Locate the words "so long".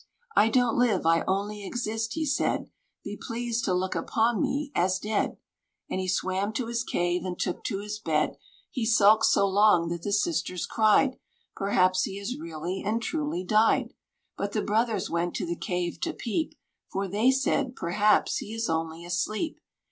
9.25-9.89